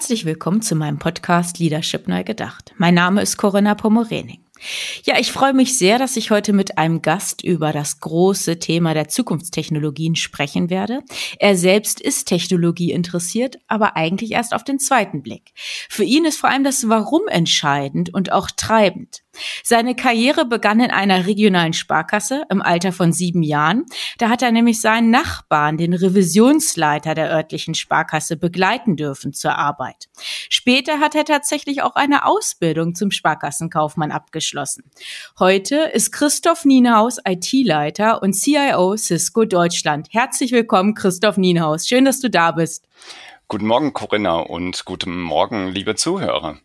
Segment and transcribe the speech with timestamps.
[0.00, 2.72] Herzlich willkommen zu meinem Podcast Leadership neu gedacht.
[2.78, 4.42] Mein Name ist Corinna Pomorening.
[5.04, 8.94] Ja, ich freue mich sehr, dass ich heute mit einem Gast über das große Thema
[8.94, 11.00] der Zukunftstechnologien sprechen werde.
[11.38, 15.52] Er selbst ist Technologie interessiert, aber eigentlich erst auf den zweiten Blick.
[15.90, 19.20] Für ihn ist vor allem das Warum entscheidend und auch treibend.
[19.62, 23.86] Seine Karriere begann in einer regionalen Sparkasse im Alter von sieben Jahren.
[24.18, 30.08] Da hat er nämlich seinen Nachbarn, den Revisionsleiter der örtlichen Sparkasse, begleiten dürfen zur Arbeit.
[30.48, 34.84] Später hat er tatsächlich auch eine Ausbildung zum Sparkassenkaufmann abgeschlossen.
[35.38, 40.08] Heute ist Christoph Nienhaus IT-Leiter und CIO Cisco Deutschland.
[40.10, 41.86] Herzlich willkommen, Christoph Nienhaus.
[41.86, 42.86] Schön, dass du da bist.
[43.48, 46.58] Guten Morgen, Corinna, und guten Morgen, liebe Zuhörer.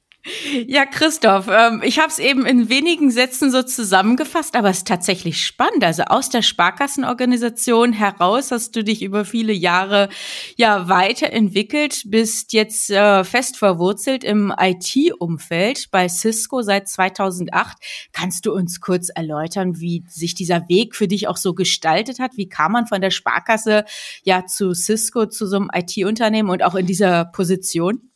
[0.66, 4.88] Ja, Christoph, ähm, ich habe es eben in wenigen Sätzen so zusammengefasst, aber es ist
[4.88, 5.84] tatsächlich spannend.
[5.84, 10.10] Also aus der Sparkassenorganisation heraus hast du dich über viele Jahre
[10.56, 17.78] ja weiterentwickelt, bist jetzt äh, fest verwurzelt im IT-Umfeld bei Cisco seit 2008.
[18.12, 22.32] Kannst du uns kurz erläutern, wie sich dieser Weg für dich auch so gestaltet hat?
[22.36, 23.86] Wie kam man von der Sparkasse
[24.24, 28.10] ja zu Cisco, zu so einem IT-Unternehmen und auch in dieser Position?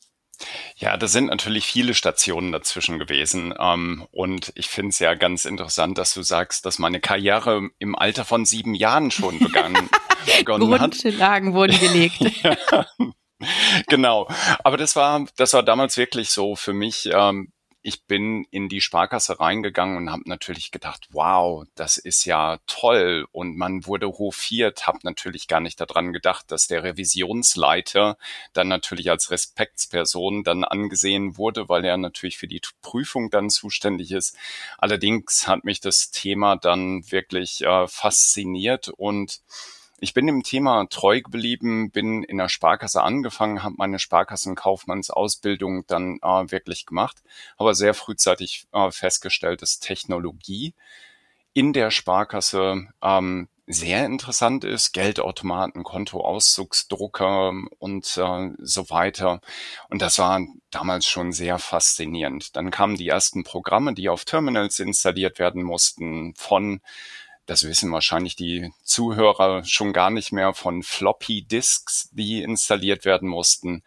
[0.75, 3.53] Ja, das sind natürlich viele Stationen dazwischen gewesen.
[3.59, 7.95] Ähm, und ich finde es ja ganz interessant, dass du sagst, dass meine Karriere im
[7.95, 9.89] Alter von sieben Jahren schon begann,
[10.37, 10.97] begonnen hat.
[10.99, 12.19] Grundlagen wurden gelegt.
[12.43, 12.85] ja,
[13.87, 14.27] genau.
[14.63, 17.09] Aber das war, das war damals wirklich so für mich.
[17.11, 17.51] Ähm,
[17.81, 23.25] ich bin in die Sparkasse reingegangen und habe natürlich gedacht, wow, das ist ja toll.
[23.31, 28.17] Und man wurde hofiert, habe natürlich gar nicht daran gedacht, dass der Revisionsleiter
[28.53, 34.11] dann natürlich als Respektsperson dann angesehen wurde, weil er natürlich für die Prüfung dann zuständig
[34.11, 34.35] ist.
[34.77, 39.41] Allerdings hat mich das Thema dann wirklich äh, fasziniert und
[40.01, 46.19] ich bin dem Thema treu geblieben, bin in der Sparkasse angefangen, habe meine Sparkassenkaufmannsausbildung dann
[46.21, 47.21] äh, wirklich gemacht,
[47.57, 50.73] aber sehr frühzeitig äh, festgestellt, dass Technologie
[51.53, 59.41] in der Sparkasse ähm, sehr interessant ist, Geldautomaten, Kontoauszugsdrucker und äh, so weiter.
[59.89, 62.55] Und das war damals schon sehr faszinierend.
[62.55, 66.81] Dann kamen die ersten Programme, die auf Terminals installiert werden mussten, von
[67.49, 73.27] das wissen wahrscheinlich die Zuhörer schon gar nicht mehr von Floppy Disks, die installiert werden
[73.27, 73.81] mussten.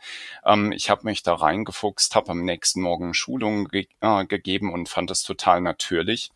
[0.45, 4.89] Ähm, ich habe mich da reingefuchst, habe am nächsten Morgen Schulungen ge äh, gegeben und
[4.89, 6.33] fand das total natürlich.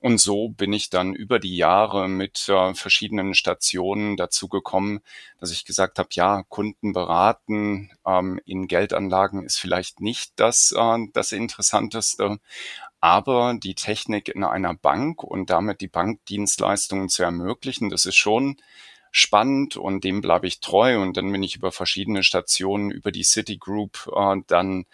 [0.00, 5.00] Und so bin ich dann über die Jahre mit äh, verschiedenen Stationen dazu gekommen,
[5.40, 10.98] dass ich gesagt habe, ja, Kunden beraten ähm, in Geldanlagen ist vielleicht nicht das, äh,
[11.14, 12.38] das Interessanteste,
[13.00, 18.56] aber die Technik in einer Bank und damit die Bankdienstleistungen zu ermöglichen, das ist schon
[19.10, 21.00] spannend und dem bleibe ich treu.
[21.00, 24.86] Und dann bin ich über verschiedene Stationen, über die Citigroup äh, dann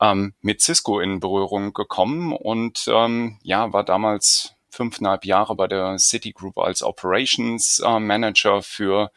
[0.00, 5.98] ähm, mit Cisco in Berührung gekommen und ähm, ja, war damals fünfeinhalb Jahre bei der
[5.98, 9.10] Citigroup als Operations äh, Manager für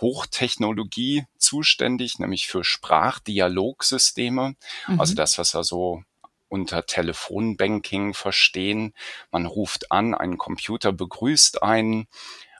[0.00, 4.54] Hochtechnologie zuständig, nämlich für Sprachdialogsysteme.
[4.86, 5.00] Mhm.
[5.00, 6.04] Also das, was er so
[6.50, 8.92] unter Telefonbanking verstehen.
[9.30, 12.06] Man ruft an, ein Computer begrüßt einen.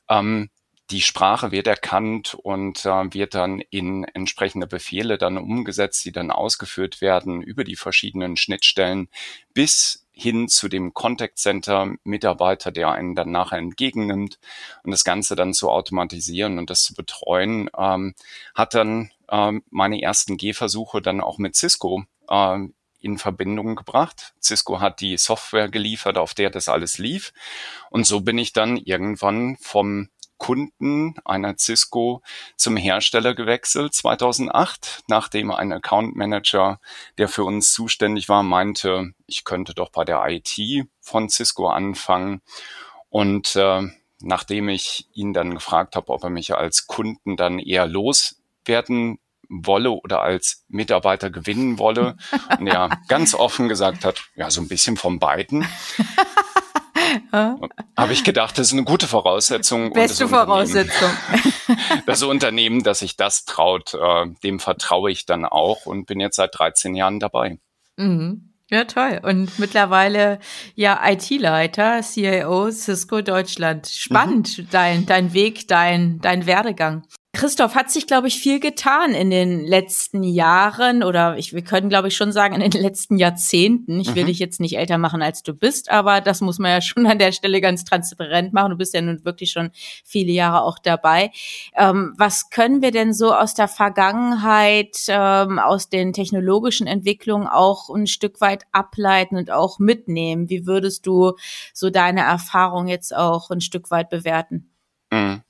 [0.08, 0.50] Ähm,
[0.90, 6.30] die Sprache wird erkannt und äh, wird dann in entsprechende Befehle dann umgesetzt, die dann
[6.32, 9.08] ausgeführt werden über die verschiedenen Schnittstellen
[9.54, 14.38] bis hin zu dem Contact Center Mitarbeiter, der einen dann nachher entgegennimmt
[14.82, 18.14] und das Ganze dann zu automatisieren und das zu betreuen, ähm,
[18.54, 24.34] hat dann ähm, meine ersten Gehversuche dann auch mit Cisco ähm, in Verbindung gebracht.
[24.40, 27.32] Cisco hat die Software geliefert, auf der das alles lief.
[27.90, 30.08] Und so bin ich dann irgendwann vom
[30.40, 32.22] Kunden einer Cisco
[32.56, 36.80] zum Hersteller gewechselt 2008, nachdem ein Account Manager,
[37.18, 42.40] der für uns zuständig war, meinte, ich könnte doch bei der IT von Cisco anfangen.
[43.10, 43.82] Und äh,
[44.20, 49.18] nachdem ich ihn dann gefragt habe, ob er mich als Kunden dann eher loswerden
[49.50, 52.16] wolle oder als Mitarbeiter gewinnen wolle,
[52.58, 55.66] und er ganz offen gesagt hat, ja, so ein bisschen von beiden.
[57.32, 59.92] Habe ich gedacht, das ist eine gute Voraussetzung.
[59.92, 61.10] Beste das Voraussetzung.
[62.06, 66.36] das Unternehmen, das sich das traut, äh, dem vertraue ich dann auch und bin jetzt
[66.36, 67.58] seit 13 Jahren dabei.
[67.96, 68.50] Mhm.
[68.70, 69.20] Ja, toll.
[69.24, 70.38] Und mittlerweile
[70.76, 73.88] ja IT-Leiter, CIO Cisco Deutschland.
[73.88, 74.68] Spannend, mhm.
[74.70, 77.02] dein, dein Weg, dein, dein Werdegang.
[77.40, 81.88] Christoph, hat sich, glaube ich, viel getan in den letzten Jahren oder ich, wir können,
[81.88, 83.98] glaube ich, schon sagen, in den letzten Jahrzehnten.
[83.98, 84.26] Ich will mhm.
[84.26, 87.18] dich jetzt nicht älter machen, als du bist, aber das muss man ja schon an
[87.18, 88.72] der Stelle ganz transparent machen.
[88.72, 89.70] Du bist ja nun wirklich schon
[90.04, 91.30] viele Jahre auch dabei.
[91.74, 97.88] Ähm, was können wir denn so aus der Vergangenheit, ähm, aus den technologischen Entwicklungen auch
[97.88, 100.50] ein Stück weit ableiten und auch mitnehmen?
[100.50, 101.32] Wie würdest du
[101.72, 104.70] so deine Erfahrung jetzt auch ein Stück weit bewerten?
[105.10, 105.40] Mhm.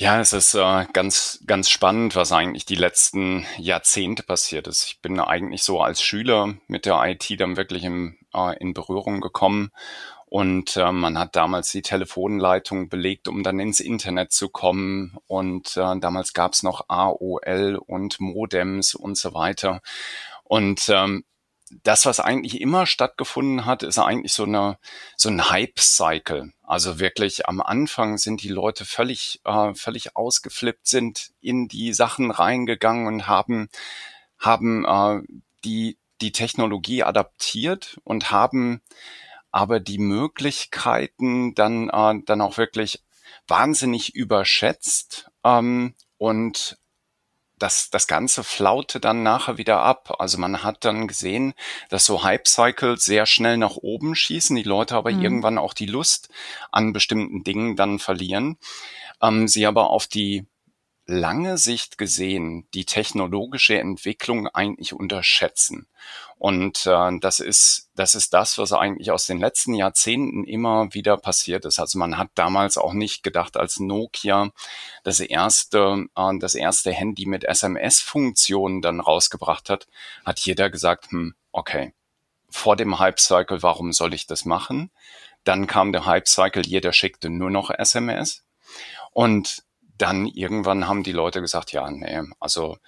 [0.00, 4.84] Ja, es ist äh, ganz, ganz spannend, was eigentlich die letzten Jahrzehnte passiert ist.
[4.84, 9.20] Ich bin eigentlich so als Schüler mit der IT dann wirklich im, äh, in Berührung
[9.20, 9.72] gekommen
[10.26, 15.16] und äh, man hat damals die Telefonleitung belegt, um dann ins Internet zu kommen.
[15.26, 19.80] Und äh, damals gab es noch AOL und Modems und so weiter.
[20.44, 21.24] Und ähm,
[21.82, 24.78] das, was eigentlich immer stattgefunden hat, ist eigentlich so eine
[25.16, 26.52] so ein Hype-Cycle.
[26.62, 32.30] Also wirklich am Anfang sind die Leute völlig äh, völlig ausgeflippt, sind in die Sachen
[32.30, 33.68] reingegangen und haben
[34.38, 35.22] haben äh,
[35.64, 38.82] die die Technologie adaptiert und haben
[39.50, 43.02] aber die Möglichkeiten dann äh, dann auch wirklich
[43.46, 46.78] wahnsinnig überschätzt ähm, und
[47.58, 50.16] das, das Ganze flaute dann nachher wieder ab.
[50.18, 51.54] Also man hat dann gesehen,
[51.88, 55.22] dass so Hype-Cycles sehr schnell nach oben schießen, die Leute aber mhm.
[55.22, 56.28] irgendwann auch die Lust
[56.70, 58.58] an bestimmten Dingen dann verlieren.
[59.20, 60.46] Ähm, sie aber auf die
[61.08, 65.88] lange Sicht gesehen die technologische Entwicklung eigentlich unterschätzen.
[66.36, 71.16] Und äh, das ist das ist das, was eigentlich aus den letzten Jahrzehnten immer wieder
[71.16, 71.80] passiert ist.
[71.80, 74.50] Also man hat damals auch nicht gedacht, als Nokia
[75.02, 79.88] das erste äh, das erste Handy mit SMS-Funktionen dann rausgebracht hat,
[80.26, 81.94] hat jeder gesagt, hm, okay,
[82.50, 84.90] vor dem Hype-Cycle, warum soll ich das machen?
[85.44, 88.44] Dann kam der Hype-Cycle, jeder schickte nur noch SMS.
[89.12, 89.64] Und
[89.98, 92.78] dann irgendwann haben die Leute gesagt, ja, nee, also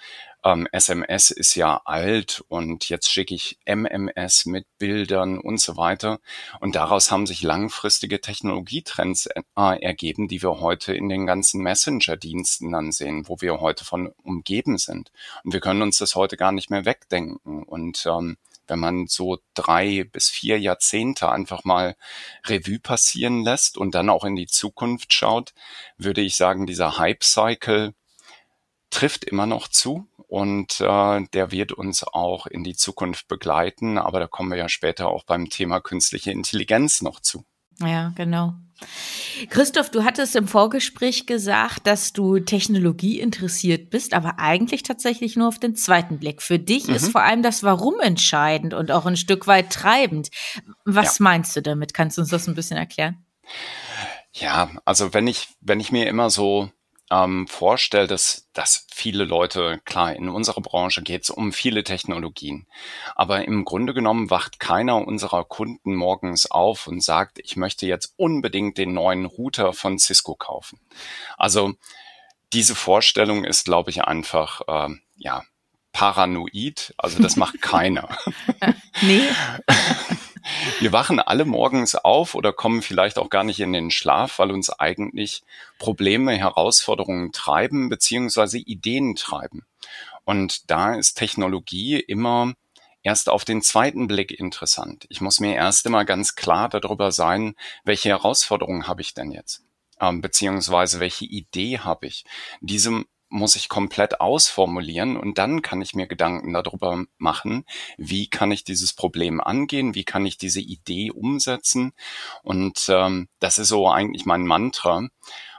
[0.44, 6.20] ähm, SMS ist ja alt und jetzt schicke ich MMS mit Bildern und so weiter.
[6.60, 12.72] Und daraus haben sich langfristige Technologietrends äh, ergeben, die wir heute in den ganzen Messenger-Diensten
[12.72, 15.12] dann sehen, wo wir heute von umgeben sind.
[15.44, 17.62] Und wir können uns das heute gar nicht mehr wegdenken.
[17.64, 18.38] Und ähm,
[18.70, 21.96] wenn man so drei bis vier Jahrzehnte einfach mal
[22.46, 25.52] Revue passieren lässt und dann auch in die Zukunft schaut,
[25.98, 27.94] würde ich sagen, dieser Hype-Cycle
[28.90, 33.98] trifft immer noch zu und äh, der wird uns auch in die Zukunft begleiten.
[33.98, 37.44] Aber da kommen wir ja später auch beim Thema künstliche Intelligenz noch zu.
[37.82, 38.54] Ja, genau.
[39.48, 45.48] Christoph, du hattest im Vorgespräch gesagt, dass du Technologie interessiert bist, aber eigentlich tatsächlich nur
[45.48, 46.42] auf den zweiten Blick.
[46.42, 46.94] Für dich mhm.
[46.94, 50.30] ist vor allem das Warum entscheidend und auch ein Stück weit treibend.
[50.84, 51.24] Was ja.
[51.24, 51.94] meinst du damit?
[51.94, 53.24] Kannst du uns das ein bisschen erklären?
[54.32, 56.70] Ja, also wenn ich, wenn ich mir immer so
[57.10, 62.66] ähm, vorstelle, dass, dass viele Leute, klar, in unserer Branche geht es um viele Technologien,
[63.16, 68.14] aber im Grunde genommen wacht keiner unserer Kunden morgens auf und sagt, ich möchte jetzt
[68.16, 70.80] unbedingt den neuen Router von Cisco kaufen.
[71.36, 71.74] Also
[72.52, 75.42] diese Vorstellung ist, glaube ich, einfach, äh, ja,
[75.92, 76.94] paranoid.
[76.96, 78.08] Also das macht keiner.
[79.02, 79.22] nee.
[80.80, 84.50] Wir wachen alle morgens auf oder kommen vielleicht auch gar nicht in den Schlaf, weil
[84.50, 85.42] uns eigentlich
[85.78, 89.66] Probleme, Herausforderungen treiben beziehungsweise Ideen treiben.
[90.24, 92.54] Und da ist Technologie immer
[93.02, 95.06] erst auf den zweiten Blick interessant.
[95.08, 97.54] Ich muss mir erst immer ganz klar darüber sein,
[97.84, 99.62] welche Herausforderungen habe ich denn jetzt?
[100.00, 102.24] Ähm, beziehungsweise welche Idee habe ich?
[102.60, 107.64] Diesem muss ich komplett ausformulieren und dann kann ich mir Gedanken darüber machen,
[107.96, 111.92] wie kann ich dieses Problem angehen, wie kann ich diese Idee umsetzen.
[112.42, 115.08] Und ähm, das ist so eigentlich mein Mantra.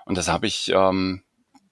[0.05, 1.23] Und das habe ich ähm,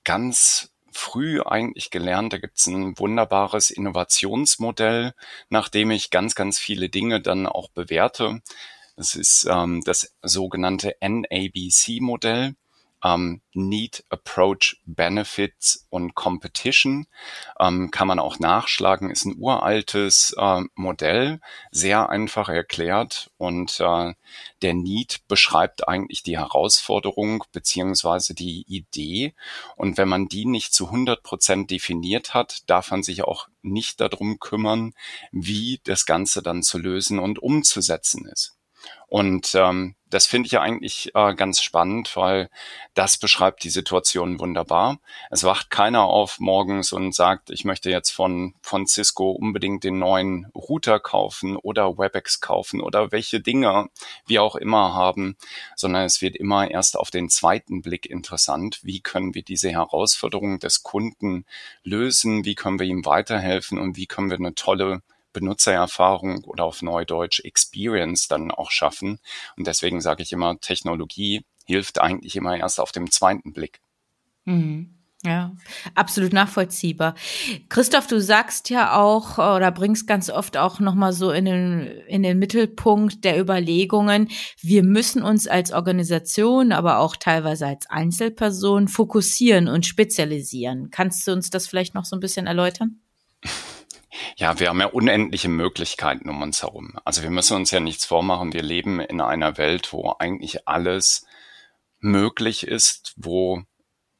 [0.04, 2.34] ganz früh eigentlich gelernt.
[2.34, 5.14] Da gibt es ein wunderbares Innovationsmodell,
[5.50, 8.42] nach dem ich ganz, ganz viele Dinge dann auch bewerte.
[8.96, 12.56] Das ist ähm, das sogenannte NABC-Modell
[13.04, 17.08] ähm, Need, Approach, Benefits und Competition.
[17.60, 21.40] Ähm, kann man auch nachschlagen, ist ein uraltes äh, Modell,
[21.72, 24.14] sehr einfach erklärt und äh,
[24.62, 29.34] der Need beschreibt eigentlich die Herausforderung beziehungsweise die Idee
[29.76, 34.00] und wenn man die nicht zu 100 Prozent definiert hat, darf man sich auch nicht
[34.02, 34.94] darum kümmern,
[35.32, 38.59] wie das Ganze dann zu lösen und umzusetzen ist.
[39.08, 42.50] Und ähm, das finde ich ja eigentlich äh, ganz spannend, weil
[42.94, 45.00] das beschreibt die Situation wunderbar.
[45.30, 50.00] Es wacht keiner auf morgens und sagt, ich möchte jetzt von, von Cisco unbedingt den
[50.00, 53.90] neuen Router kaufen oder WebEx kaufen oder welche Dinge
[54.28, 55.38] wir auch immer haben,
[55.76, 58.80] sondern es wird immer erst auf den zweiten Blick interessant.
[58.84, 61.46] Wie können wir diese Herausforderung des Kunden
[61.84, 62.46] lösen?
[62.46, 65.02] Wie können wir ihm weiterhelfen und wie können wir eine tolle
[65.40, 69.20] Benutzererfahrung oder auf Neudeutsch Experience dann auch schaffen.
[69.58, 73.80] Und deswegen sage ich immer, Technologie hilft eigentlich immer erst auf dem zweiten Blick.
[74.46, 74.96] Mhm.
[75.26, 75.54] Ja,
[75.96, 77.14] absolut nachvollziehbar.
[77.68, 82.24] Christoph, du sagst ja auch oder bringst ganz oft auch nochmal so in den, in
[82.24, 84.30] den Mittelpunkt der Überlegungen,
[84.62, 90.90] wir müssen uns als Organisation, aber auch teilweise als Einzelperson fokussieren und spezialisieren.
[90.90, 93.02] Kannst du uns das vielleicht noch so ein bisschen erläutern?
[94.36, 96.98] Ja, wir haben ja unendliche Möglichkeiten um uns herum.
[97.06, 98.54] Also wir müssen uns ja nichts vormachen.
[98.54, 101.26] Wir leben in einer Welt, wo eigentlich alles
[102.00, 103.64] möglich ist, wo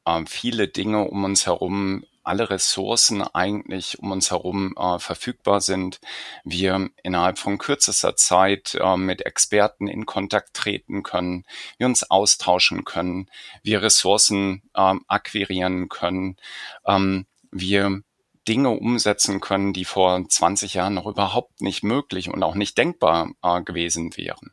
[0.06, 6.00] äh, viele Dinge um uns herum, alle Ressourcen eigentlich um uns herum äh, verfügbar sind.
[6.44, 11.46] Wir innerhalb von kürzester Zeit äh, mit Experten in Kontakt treten können,
[11.78, 13.30] wir uns austauschen können,
[13.64, 16.38] wir Ressourcen äh, akquirieren können,
[16.86, 18.04] ähm, wir
[18.50, 23.32] Dinge umsetzen können, die vor 20 Jahren noch überhaupt nicht möglich und auch nicht denkbar
[23.44, 24.52] äh, gewesen wären.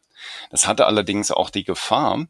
[0.51, 2.27] Das hatte allerdings auch die Gefahr,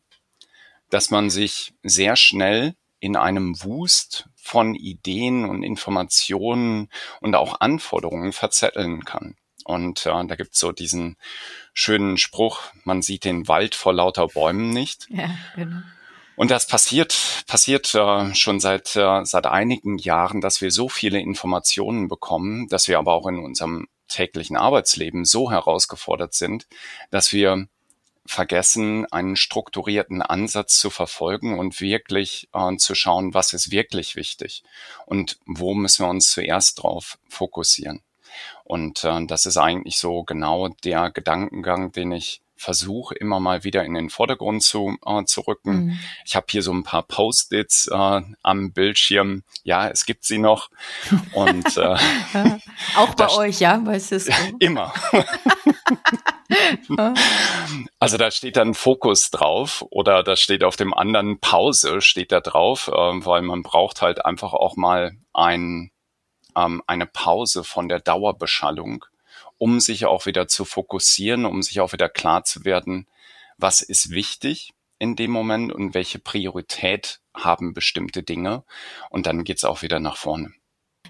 [0.91, 6.89] dass man sich sehr schnell in einem Wust von Ideen und Informationen
[7.21, 9.35] und auch Anforderungen verzetteln kann.
[9.65, 11.17] Und äh, da gibt's so diesen
[11.75, 15.09] schönen Spruch, man sieht den Wald vor lauter Bäumen nicht.
[15.11, 15.83] Ja, genau.
[16.37, 21.19] Und das passiert, passiert äh, schon seit, äh, seit einigen Jahren, dass wir so viele
[21.19, 26.67] Informationen bekommen, dass wir aber auch in unserem täglichen Arbeitsleben so herausgefordert sind,
[27.11, 27.67] dass wir
[28.27, 34.63] vergessen, einen strukturierten Ansatz zu verfolgen und wirklich äh, zu schauen, was ist wirklich wichtig
[35.07, 38.03] und wo müssen wir uns zuerst drauf fokussieren.
[38.65, 43.85] Und äh, das ist eigentlich so genau der Gedankengang, den ich versuche immer mal wieder
[43.85, 45.87] in den Vordergrund zu, äh, zu rücken.
[45.87, 45.99] Mhm.
[46.25, 49.43] Ich habe hier so ein paar Post-its äh, am Bildschirm.
[49.63, 50.71] Ja, es gibt sie noch.
[51.33, 51.97] Und äh,
[52.97, 54.33] auch bei euch, ja, bei Cisco.
[54.59, 54.93] Immer.
[57.99, 62.41] also da steht dann Fokus drauf oder da steht auf dem anderen Pause steht da
[62.41, 65.91] drauf, äh, weil man braucht halt einfach auch mal ein,
[66.57, 69.05] ähm, eine Pause von der Dauerbeschallung
[69.59, 73.07] um sich auch wieder zu fokussieren, um sich auch wieder klar zu werden,
[73.59, 78.65] was ist wichtig in dem Moment und welche Priorität haben bestimmte Dinge.
[79.11, 80.53] Und dann geht's auch wieder nach vorne.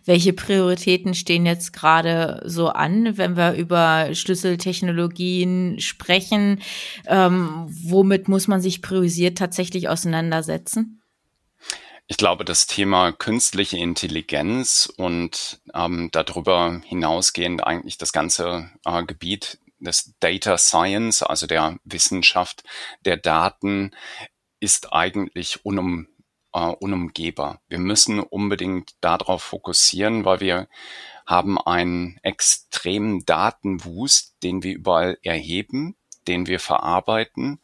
[0.05, 6.61] Welche Prioritäten stehen jetzt gerade so an, wenn wir über Schlüsseltechnologien sprechen?
[7.07, 11.03] Ähm, womit muss man sich priorisiert tatsächlich auseinandersetzen?
[12.09, 19.59] Ich glaube, das Thema künstliche Intelligenz und ähm, darüber hinausgehend eigentlich das ganze äh, Gebiet
[19.81, 22.63] des Data Science, also der Wissenschaft
[23.05, 23.91] der Daten,
[24.61, 26.07] ist eigentlich unum,
[26.53, 27.61] äh, unumgehbar.
[27.67, 30.69] Wir müssen unbedingt darauf fokussieren, weil wir
[31.27, 35.97] haben einen extremen Datenwust, den wir überall erheben
[36.27, 37.61] den wir verarbeiten,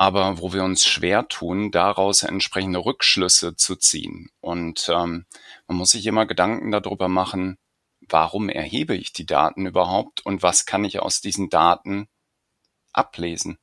[0.00, 4.30] aber wo wir uns schwer tun, daraus entsprechende Rückschlüsse zu ziehen.
[4.40, 5.26] Und ähm,
[5.66, 7.58] man muss sich immer Gedanken darüber machen,
[8.08, 12.06] warum erhebe ich die Daten überhaupt und was kann ich aus diesen Daten
[12.92, 13.58] ablesen.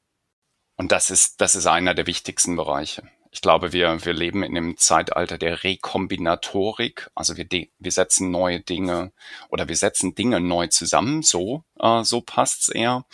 [0.75, 3.09] Und das ist, das ist einer der wichtigsten Bereiche.
[3.31, 7.09] Ich glaube, wir, wir leben in dem Zeitalter der Rekombinatorik.
[7.15, 9.13] Also wir, wir setzen neue Dinge
[9.47, 11.21] oder wir setzen Dinge neu zusammen.
[11.21, 13.05] So, äh, so passt's eher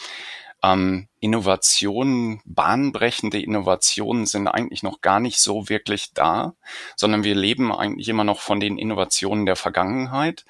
[0.64, 6.56] ähm, Innovationen, bahnbrechende Innovationen sind eigentlich noch gar nicht so wirklich da,
[6.96, 10.46] sondern wir leben eigentlich immer noch von den Innovationen der Vergangenheit.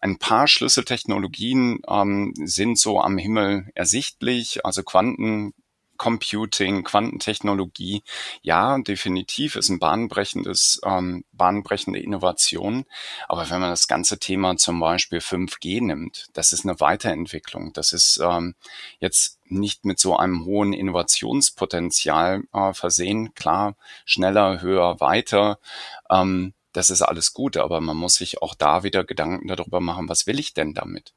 [0.00, 5.54] Ein paar Schlüsseltechnologien ähm, sind so am Himmel ersichtlich, also Quanten
[5.96, 8.02] Computing, Quantentechnologie,
[8.42, 12.84] ja, definitiv ist ein bahnbrechendes, ähm, bahnbrechende Innovation.
[13.28, 17.72] Aber wenn man das ganze Thema zum Beispiel 5G nimmt, das ist eine Weiterentwicklung.
[17.72, 18.54] Das ist ähm,
[19.00, 23.34] jetzt nicht mit so einem hohen Innovationspotenzial äh, versehen.
[23.34, 25.58] Klar, schneller, höher, weiter.
[26.10, 30.08] Ähm, das ist alles gut, aber man muss sich auch da wieder Gedanken darüber machen,
[30.08, 31.14] was will ich denn damit?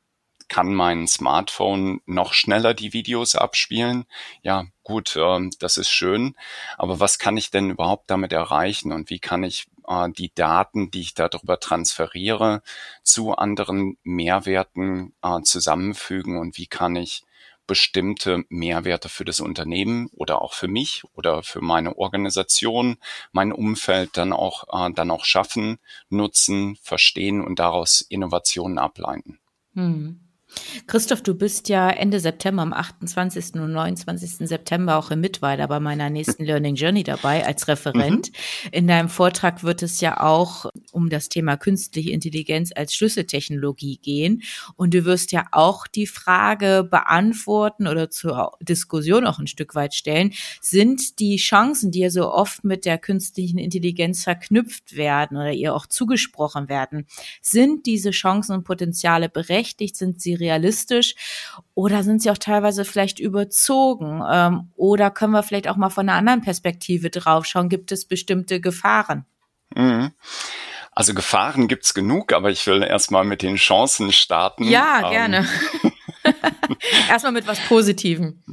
[0.49, 4.05] Kann mein Smartphone noch schneller die Videos abspielen.
[4.41, 6.35] Ja, gut, äh, das ist schön.
[6.77, 10.91] Aber was kann ich denn überhaupt damit erreichen und wie kann ich äh, die Daten,
[10.91, 12.61] die ich darüber transferiere,
[13.03, 17.23] zu anderen Mehrwerten äh, zusammenfügen und wie kann ich
[17.69, 22.97] bestimmte Mehrwerte für das Unternehmen oder auch für mich oder für meine Organisation,
[23.31, 25.77] mein Umfeld dann auch, äh, dann auch schaffen,
[26.09, 29.39] nutzen, verstehen und daraus Innovationen ableiten.
[29.75, 30.19] Hm.
[30.87, 33.55] Christoph, du bist ja Ende September, am 28.
[33.55, 34.47] und 29.
[34.47, 38.31] September auch im Mittweida bei meiner nächsten Learning Journey dabei als Referent.
[38.31, 38.69] Mhm.
[38.71, 44.41] In deinem Vortrag wird es ja auch um das Thema künstliche Intelligenz als Schlüsseltechnologie gehen.
[44.75, 49.93] Und du wirst ja auch die Frage beantworten oder zur Diskussion auch ein Stück weit
[49.93, 50.33] stellen.
[50.61, 55.75] Sind die Chancen, die ja so oft mit der künstlichen Intelligenz verknüpft werden oder ihr
[55.75, 57.05] auch zugesprochen werden,
[57.41, 59.95] sind diese Chancen und Potenziale berechtigt?
[59.95, 61.15] Sind sie realistisch
[61.73, 64.23] oder sind sie auch teilweise vielleicht überzogen?
[64.29, 67.69] Ähm, oder können wir vielleicht auch mal von einer anderen Perspektive draufschauen?
[67.69, 69.25] Gibt es bestimmte Gefahren?
[69.75, 70.11] Mhm.
[70.91, 74.65] Also Gefahren gibt's genug, aber ich will erstmal mit den Chancen starten.
[74.65, 75.47] Ja, ähm, gerne.
[77.09, 78.43] Erstmal mit was Positivem.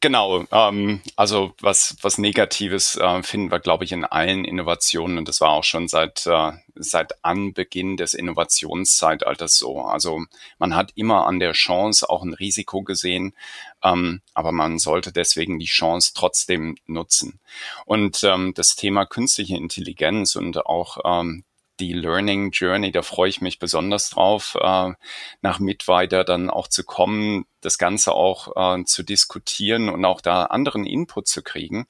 [0.00, 0.44] Genau.
[0.50, 5.40] Ähm, also was, was Negatives äh, finden wir, glaube ich, in allen Innovationen und das
[5.40, 9.80] war auch schon seit, äh, seit Anbeginn des Innovationszeitalters so.
[9.80, 10.22] Also
[10.58, 13.34] man hat immer an der Chance auch ein Risiko gesehen,
[13.82, 17.40] ähm, aber man sollte deswegen die Chance trotzdem nutzen.
[17.86, 21.44] Und ähm, das Thema künstliche Intelligenz und auch ähm,
[21.80, 24.92] die Learning Journey, da freue ich mich besonders drauf, äh,
[25.40, 30.44] nach Mittweiter dann auch zu kommen, das Ganze auch äh, zu diskutieren und auch da
[30.44, 31.86] anderen Input zu kriegen.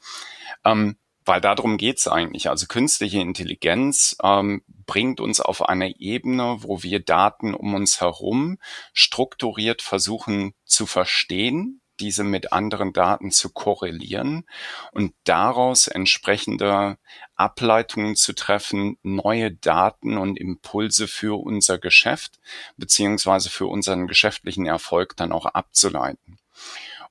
[0.65, 2.49] Ähm, weil darum geht's eigentlich.
[2.49, 8.59] Also künstliche Intelligenz ähm, bringt uns auf eine Ebene, wo wir Daten um uns herum
[8.93, 14.45] strukturiert versuchen zu verstehen, diese mit anderen Daten zu korrelieren
[14.91, 16.99] und daraus entsprechende
[17.37, 22.41] Ableitungen zu treffen, neue Daten und Impulse für unser Geschäft
[22.77, 26.39] beziehungsweise für unseren geschäftlichen Erfolg dann auch abzuleiten.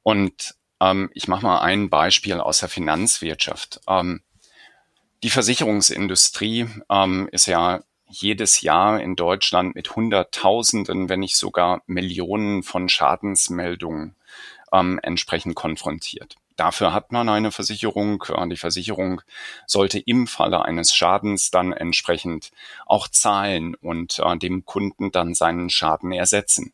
[0.03, 3.79] Und ähm, ich mache mal ein Beispiel aus der Finanzwirtschaft.
[3.87, 4.21] Ähm,
[5.23, 7.81] die Versicherungsindustrie ähm, ist ja
[8.11, 14.15] jedes Jahr in Deutschland mit Hunderttausenden, wenn nicht sogar Millionen von Schadensmeldungen
[14.71, 16.35] ähm, entsprechend konfrontiert.
[16.55, 18.23] Dafür hat man eine Versicherung.
[18.29, 19.21] Äh, die Versicherung
[19.65, 22.51] sollte im Falle eines Schadens dann entsprechend
[22.85, 26.73] auch zahlen und äh, dem Kunden dann seinen Schaden ersetzen.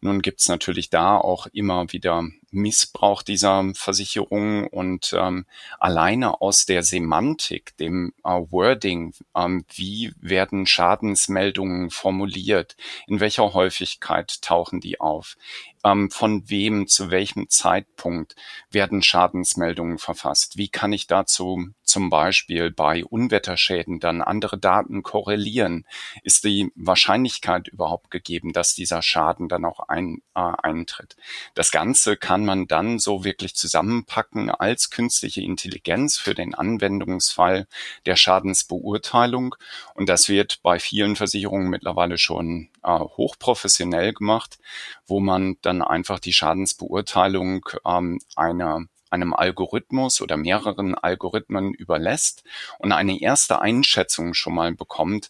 [0.00, 5.46] Nun gibt's natürlich da auch immer wieder Missbrauch dieser Versicherung und ähm,
[5.80, 14.42] alleine aus der Semantik, dem äh, Wording, ähm, wie werden Schadensmeldungen formuliert, in welcher Häufigkeit
[14.42, 15.36] tauchen die auf,
[15.84, 18.36] ähm, von wem, zu welchem Zeitpunkt
[18.70, 25.86] werden Schadensmeldungen verfasst, wie kann ich dazu zum Beispiel bei Unwetterschäden dann andere Daten korrelieren,
[26.22, 31.16] ist die Wahrscheinlichkeit überhaupt gegeben, dass dieser Schaden dann auch ein, äh, eintritt.
[31.54, 37.68] Das Ganze kann kann man dann so wirklich zusammenpacken als künstliche Intelligenz für den Anwendungsfall
[38.04, 39.54] der Schadensbeurteilung.
[39.94, 44.58] Und das wird bei vielen Versicherungen mittlerweile schon äh, hochprofessionell gemacht,
[45.06, 52.44] wo man dann einfach die Schadensbeurteilung ähm, einer einem Algorithmus oder mehreren Algorithmen überlässt
[52.78, 55.28] und eine erste Einschätzung schon mal bekommt,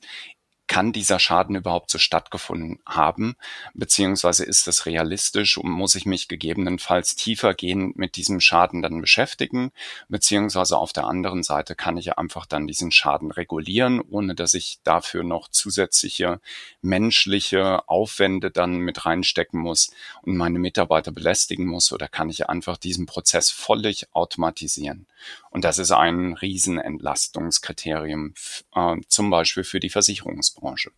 [0.73, 3.37] kann dieser Schaden überhaupt so stattgefunden haben,
[3.75, 5.59] beziehungsweise ist es realistisch?
[5.59, 9.71] Und muss ich mich gegebenenfalls tiefergehend mit diesem Schaden dann beschäftigen,
[10.09, 14.79] beziehungsweise auf der anderen Seite kann ich einfach dann diesen Schaden regulieren, ohne dass ich
[14.83, 16.41] dafür noch zusätzliche
[16.81, 21.93] menschliche Aufwände dann mit reinstecken muss und meine Mitarbeiter belästigen muss?
[21.93, 25.05] Oder kann ich einfach diesen Prozess völlig automatisieren.
[25.53, 28.33] Und das ist ein Riesenentlastungskriterium,
[28.75, 30.93] äh, zum Beispiel für die Versicherungsbranche.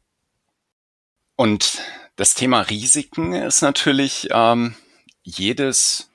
[1.35, 1.83] Und
[2.15, 4.77] das Thema Risiken ist natürlich, ähm,
[5.25, 6.09] jedes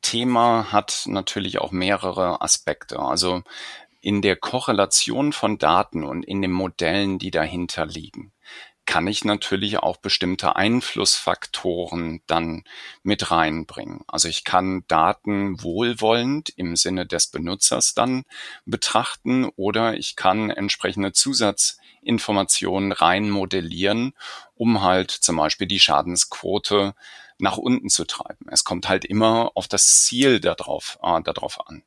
[0.00, 2.98] Thema hat natürlich auch mehrere Aspekte.
[2.98, 3.42] Also
[4.00, 8.32] in der Korrelation von Daten und in den Modellen, die dahinter liegen,
[8.86, 12.64] kann ich natürlich auch bestimmte Einflussfaktoren dann
[13.02, 14.02] mit reinbringen.
[14.06, 18.24] Also ich kann Daten wohlwollend im Sinne des Benutzers dann
[18.64, 24.14] betrachten oder ich kann entsprechende Zusatzinformationen rein modellieren,
[24.54, 26.94] um halt zum Beispiel die Schadensquote
[27.38, 28.46] nach unten zu treiben.
[28.50, 31.82] Es kommt halt immer auf das Ziel darauf, äh, darauf an.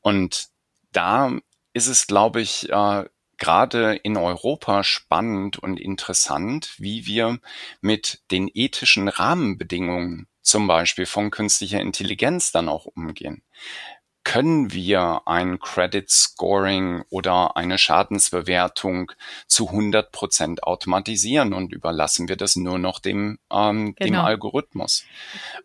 [0.00, 0.48] Und
[0.92, 1.32] da
[1.72, 3.04] ist es, glaube ich, äh,
[3.42, 7.40] gerade in Europa spannend und interessant, wie wir
[7.80, 13.42] mit den ethischen Rahmenbedingungen zum Beispiel von künstlicher Intelligenz dann auch umgehen.
[14.24, 19.12] Können wir ein Credit Scoring oder eine Schadensbewertung
[19.46, 24.20] zu 100 Prozent automatisieren und überlassen wir das nur noch dem, ähm, genau.
[24.20, 25.04] dem Algorithmus.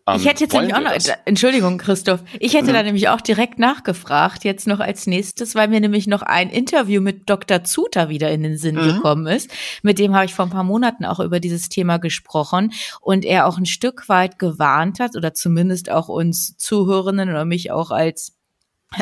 [0.06, 0.92] Ähm, ich hätte jetzt nämlich auch noch?
[1.24, 2.74] Entschuldigung, Christoph, ich hätte mhm.
[2.74, 7.00] da nämlich auch direkt nachgefragt, jetzt noch als nächstes, weil mir nämlich noch ein Interview
[7.00, 7.62] mit Dr.
[7.64, 8.94] Zuter wieder in den Sinn mhm.
[8.94, 9.50] gekommen ist.
[9.82, 13.46] Mit dem habe ich vor ein paar Monaten auch über dieses Thema gesprochen und er
[13.46, 18.38] auch ein Stück weit gewarnt hat oder zumindest auch uns Zuhörenden oder mich auch als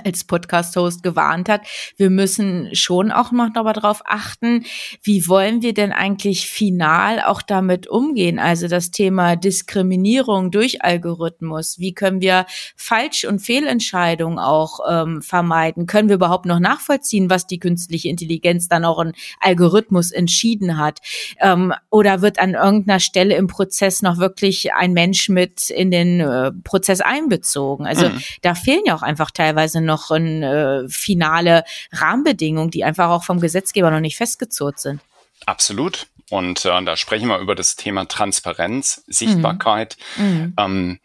[0.04, 1.62] als Podcast-Host gewarnt hat,
[1.96, 4.64] wir müssen schon auch noch darauf achten,
[5.02, 8.38] wie wollen wir denn eigentlich final auch damit umgehen?
[8.38, 11.78] Also das Thema Diskriminierung durch Algorithmus.
[11.78, 12.46] Wie können wir
[12.76, 15.86] Falsch- und Fehlentscheidungen auch ähm, vermeiden?
[15.86, 21.00] Können wir überhaupt noch nachvollziehen, was die künstliche Intelligenz dann auch in Algorithmus entschieden hat?
[21.40, 26.20] Ähm, oder wird an irgendeiner Stelle im Prozess noch wirklich ein Mensch mit in den
[26.20, 27.86] äh, Prozess einbezogen?
[27.86, 28.20] Also mhm.
[28.42, 33.24] da fehlen ja auch einfach teilweise teilweise noch ein, äh, finale Rahmenbedingungen, die einfach auch
[33.24, 35.00] vom Gesetzgeber noch nicht festgezurrt sind.
[35.46, 36.06] Absolut.
[36.30, 40.24] Und äh, da sprechen wir über das Thema Transparenz, Sichtbarkeit, mhm.
[40.24, 40.54] mhm.
[40.58, 41.00] ähm,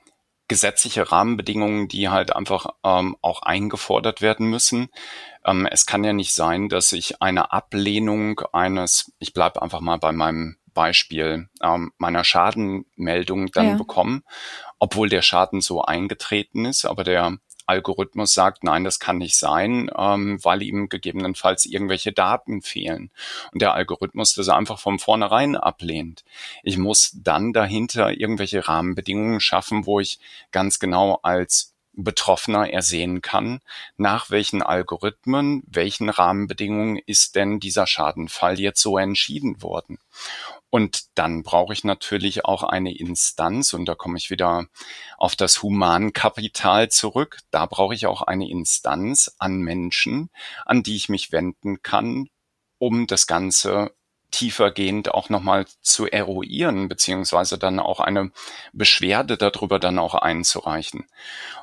[0.47, 4.89] gesetzliche Rahmenbedingungen, die halt einfach ähm, auch eingefordert werden müssen.
[5.45, 9.97] Ähm, es kann ja nicht sein, dass ich eine Ablehnung eines, ich bleibe einfach mal
[9.97, 13.75] bei meinem Beispiel ähm, meiner Schadenmeldung dann ja.
[13.75, 14.23] bekomme,
[14.79, 19.89] obwohl der Schaden so eingetreten ist, aber der Algorithmus sagt, nein, das kann nicht sein,
[19.97, 23.11] ähm, weil ihm gegebenenfalls irgendwelche Daten fehlen.
[23.51, 26.23] Und der Algorithmus das einfach von vornherein ablehnt.
[26.63, 30.19] Ich muss dann dahinter irgendwelche Rahmenbedingungen schaffen, wo ich
[30.51, 33.59] ganz genau als Betroffener ersehen kann,
[33.97, 39.99] nach welchen Algorithmen, welchen Rahmenbedingungen ist denn dieser Schadenfall jetzt so entschieden worden.
[40.69, 44.67] Und dann brauche ich natürlich auch eine Instanz, und da komme ich wieder
[45.17, 47.39] auf das Humankapital zurück.
[47.51, 50.29] Da brauche ich auch eine Instanz an Menschen,
[50.65, 52.29] an die ich mich wenden kann,
[52.77, 53.93] um das Ganze
[54.31, 58.31] tiefergehend auch nochmal zu eruieren, beziehungsweise dann auch eine
[58.73, 61.05] Beschwerde darüber dann auch einzureichen.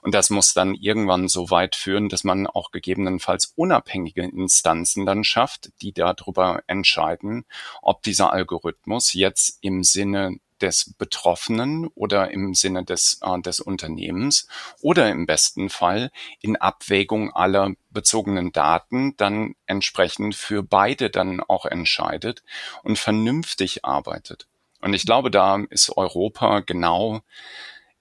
[0.03, 5.25] Und das muss dann irgendwann so weit führen, dass man auch gegebenenfalls unabhängige Instanzen dann
[5.25, 7.45] schafft, die darüber entscheiden,
[7.83, 14.49] ob dieser Algorithmus jetzt im Sinne des Betroffenen oder im Sinne des, äh, des Unternehmens
[14.81, 21.65] oder im besten Fall in Abwägung aller bezogenen Daten dann entsprechend für beide dann auch
[21.65, 22.43] entscheidet
[22.83, 24.47] und vernünftig arbeitet.
[24.81, 27.21] Und ich glaube, da ist Europa genau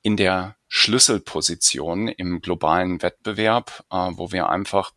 [0.01, 4.91] in der Schlüsselposition im globalen Wettbewerb, äh, wo wir einfach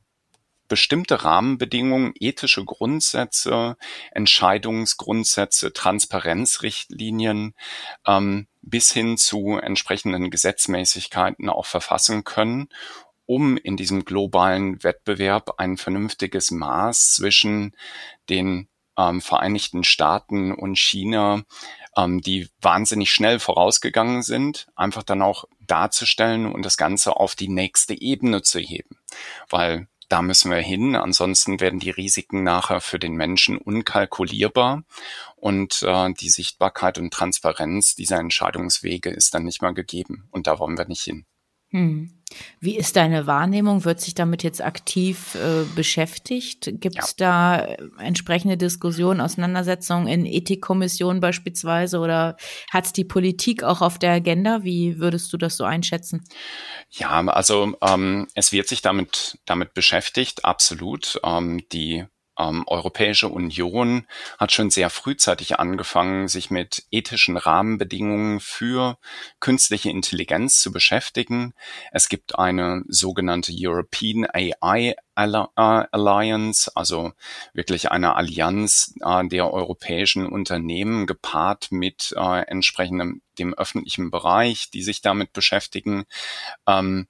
[0.70, 3.76] bestimmte Rahmenbedingungen, ethische Grundsätze,
[4.12, 7.54] Entscheidungsgrundsätze, Transparenzrichtlinien
[8.06, 12.68] ähm, bis hin zu entsprechenden Gesetzmäßigkeiten auch verfassen können,
[13.26, 17.76] um in diesem globalen Wettbewerb ein vernünftiges Maß zwischen
[18.28, 21.42] den ähm, Vereinigten Staaten und China,
[21.96, 27.48] ähm, die wahnsinnig schnell vorausgegangen sind, einfach dann auch darzustellen und das Ganze auf die
[27.48, 28.98] nächste Ebene zu heben.
[29.48, 30.96] Weil da müssen wir hin.
[30.96, 34.82] Ansonsten werden die Risiken nachher für den Menschen unkalkulierbar
[35.36, 40.28] und äh, die Sichtbarkeit und Transparenz dieser Entscheidungswege ist dann nicht mehr gegeben.
[40.30, 41.24] Und da wollen wir nicht hin.
[41.70, 42.10] Hm.
[42.60, 43.84] Wie ist deine Wahrnehmung?
[43.84, 46.70] Wird sich damit jetzt aktiv äh, beschäftigt?
[46.80, 47.26] Gibt es ja.
[47.26, 52.36] da äh, entsprechende Diskussionen, Auseinandersetzungen in Ethikkommissionen beispielsweise oder
[52.70, 54.62] hat es die Politik auch auf der Agenda?
[54.62, 56.24] Wie würdest du das so einschätzen?
[56.90, 61.20] Ja, also ähm, es wird sich damit, damit beschäftigt, absolut.
[61.24, 62.04] Ähm, die
[62.40, 64.06] ähm, Europäische Union
[64.38, 68.98] hat schon sehr frühzeitig angefangen, sich mit ethischen Rahmenbedingungen für
[69.40, 71.52] künstliche Intelligenz zu beschäftigen.
[71.92, 75.44] Es gibt eine sogenannte European AI äh,
[75.92, 77.12] Alliance, also
[77.52, 84.82] wirklich eine Allianz äh, der europäischen Unternehmen gepaart mit äh, entsprechendem dem öffentlichen Bereich, die
[84.82, 86.04] sich damit beschäftigen.
[86.66, 87.08] Ähm,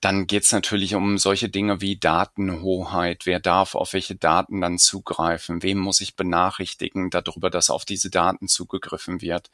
[0.00, 3.24] dann geht es natürlich um solche Dinge wie Datenhoheit.
[3.24, 5.62] Wer darf auf welche Daten dann zugreifen?
[5.62, 9.50] Wem muss ich benachrichtigen darüber, dass auf diese Daten zugegriffen wird?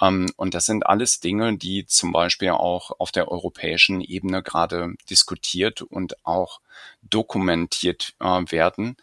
[0.00, 4.94] Ähm, und das sind alles Dinge, die zum Beispiel auch auf der europäischen Ebene gerade
[5.10, 6.60] diskutiert und auch
[7.02, 8.96] dokumentiert äh, werden.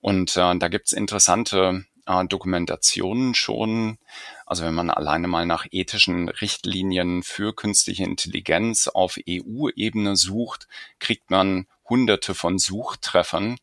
[0.00, 3.98] Und äh, da gibt es interessante äh, Dokumentationen schon.
[4.46, 11.30] Also wenn man alleine mal nach ethischen Richtlinien für künstliche Intelligenz auf EU-Ebene sucht, kriegt
[11.30, 13.58] man hunderte von Suchtreffern.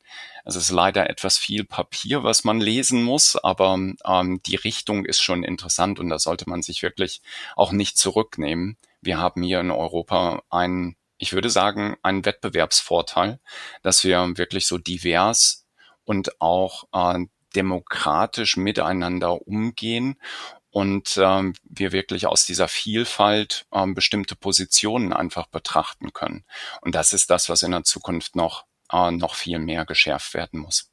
[0.45, 3.73] Es ist leider etwas viel Papier, was man lesen muss, aber
[4.05, 7.21] ähm, die Richtung ist schon interessant und da sollte man sich wirklich
[7.55, 8.77] auch nicht zurücknehmen.
[9.01, 13.39] Wir haben hier in Europa ein ich würde sagen, ein Wettbewerbsvorteil,
[13.81, 15.65] dass wir wirklich so divers
[16.05, 17.25] und auch äh,
[17.57, 20.15] demokratisch miteinander umgehen
[20.69, 26.45] und ähm, wir wirklich aus dieser Vielfalt ähm, bestimmte Positionen einfach betrachten können.
[26.81, 30.59] Und das ist das, was in der Zukunft noch, äh, noch viel mehr geschärft werden
[30.59, 30.91] muss.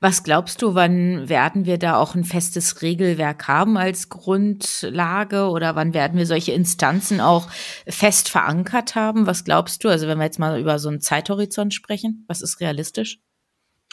[0.00, 5.76] Was glaubst du, wann werden wir da auch ein festes Regelwerk haben als Grundlage oder
[5.76, 7.48] wann werden wir solche Instanzen auch
[7.86, 9.28] fest verankert haben?
[9.28, 9.88] Was glaubst du?
[9.88, 13.20] Also wenn wir jetzt mal über so einen Zeithorizont sprechen, was ist realistisch?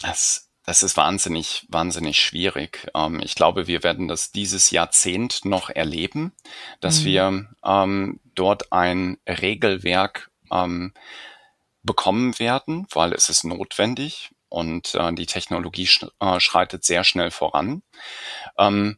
[0.02, 2.88] Das, das ist wahnsinnig, wahnsinnig schwierig.
[2.94, 6.34] Ähm, ich glaube, wir werden das dieses Jahrzehnt noch erleben,
[6.82, 7.06] dass mhm.
[7.06, 10.94] wir ähm, dort ein Regelwerk ähm,
[11.84, 17.32] bekommen werden, weil es ist notwendig und äh, die Technologie sch äh, schreitet sehr schnell
[17.32, 17.82] voran.
[18.58, 18.98] Ähm,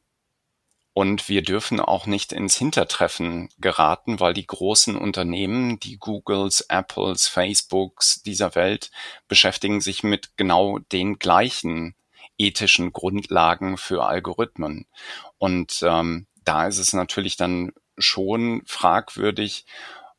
[0.99, 7.25] und wir dürfen auch nicht ins Hintertreffen geraten, weil die großen Unternehmen, die Googles, Apples,
[7.25, 8.91] Facebooks dieser Welt
[9.29, 11.95] beschäftigen sich mit genau den gleichen
[12.37, 14.87] ethischen Grundlagen für Algorithmen.
[15.37, 19.65] Und ähm, da ist es natürlich dann schon fragwürdig,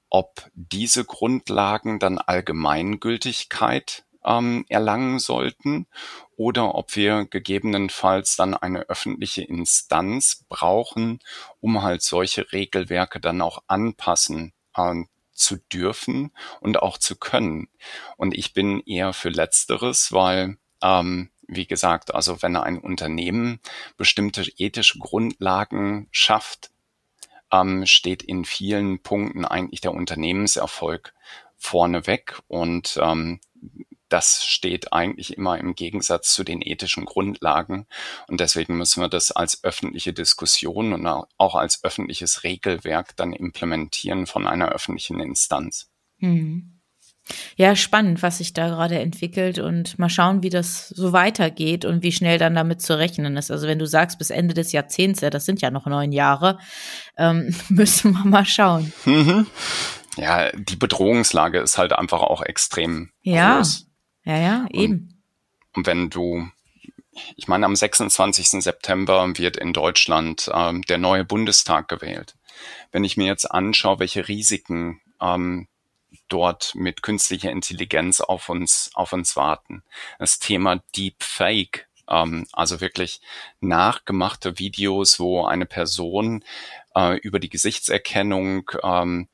[0.08, 5.86] ob diese Grundlagen dann Allgemeingültigkeit ähm, erlangen sollten
[6.36, 11.20] oder ob wir gegebenenfalls dann eine öffentliche Instanz brauchen,
[11.60, 17.68] um halt solche Regelwerke dann auch anpassen äh, zu dürfen und auch zu können.
[18.16, 23.60] Und ich bin eher für letzteres, weil ähm, wie gesagt, also wenn ein Unternehmen
[23.96, 26.70] bestimmte ethische Grundlagen schafft,
[27.52, 31.12] ähm, steht in vielen Punkten eigentlich der Unternehmenserfolg
[31.56, 33.40] vorneweg und ähm,
[34.10, 37.86] das steht eigentlich immer im Gegensatz zu den ethischen Grundlagen.
[38.26, 44.26] Und deswegen müssen wir das als öffentliche Diskussion und auch als öffentliches Regelwerk dann implementieren
[44.26, 45.88] von einer öffentlichen Instanz.
[46.18, 46.80] Hm.
[47.56, 52.02] Ja, spannend, was sich da gerade entwickelt und mal schauen, wie das so weitergeht und
[52.02, 53.50] wie schnell dann damit zu rechnen ist.
[53.50, 56.58] Also wenn du sagst, bis Ende des Jahrzehnts, ja, das sind ja noch neun Jahre,
[57.16, 58.92] ähm, müssen wir mal schauen.
[59.04, 59.46] Mhm.
[60.16, 63.58] Ja, die Bedrohungslage ist halt einfach auch extrem ja.
[63.58, 63.86] groß.
[64.24, 64.92] Ja, ja, eben.
[65.72, 66.48] Und, und wenn du,
[67.36, 68.62] ich meine, am 26.
[68.62, 72.36] September wird in Deutschland ähm, der neue Bundestag gewählt.
[72.92, 75.68] Wenn ich mir jetzt anschaue, welche Risiken ähm,
[76.28, 79.82] dort mit künstlicher Intelligenz auf uns, auf uns warten.
[80.18, 83.20] Das Thema Deepfake, ähm, also wirklich
[83.60, 86.44] nachgemachte Videos, wo eine Person
[86.94, 89.28] äh, über die Gesichtserkennung ähm,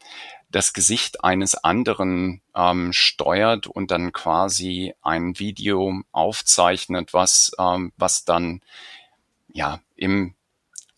[0.48, 8.24] das Gesicht eines anderen ähm, steuert und dann quasi ein Video aufzeichnet, was, ähm, was
[8.24, 8.62] dann
[9.52, 10.34] ja im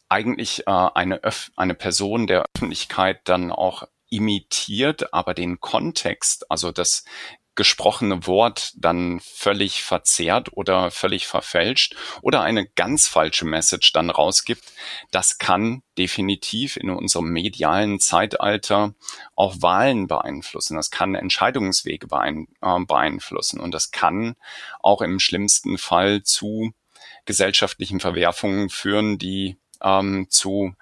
[0.09, 6.73] eigentlich äh, eine, Öf eine Person der Öffentlichkeit dann auch imitiert, aber den Kontext, also
[6.73, 7.05] das
[7.59, 14.63] gesprochene Wort dann völlig verzerrt oder völlig verfälscht oder eine ganz falsche Message dann rausgibt,
[15.11, 18.95] das kann definitiv in unserem medialen Zeitalter
[19.35, 20.77] auch Wahlen beeinflussen.
[20.77, 24.37] Das kann Entscheidungswege äh, beeinflussen und das kann
[24.79, 26.71] auch im schlimmsten Fall zu
[27.25, 30.77] gesellschaftlichen Verwerfungen führen, die ähm, zu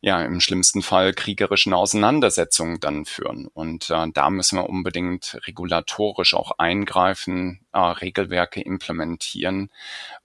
[0.00, 3.46] ja im schlimmsten Fall kriegerischen Auseinandersetzungen dann führen.
[3.46, 9.70] Und äh, da müssen wir unbedingt regulatorisch auch eingreifen, äh, Regelwerke implementieren,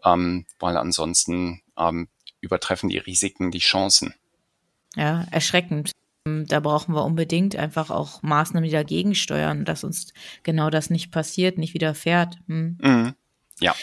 [0.03, 2.07] ähm, weil ansonsten ähm,
[2.41, 4.13] übertreffen die Risiken die Chancen.
[4.95, 5.91] Ja, erschreckend.
[6.25, 11.11] Da brauchen wir unbedingt einfach auch Maßnahmen, die dagegen steuern, dass uns genau das nicht
[11.11, 12.37] passiert, nicht widerfährt.
[12.47, 12.77] Hm.
[12.81, 13.15] Mhm.
[13.59, 13.75] Ja.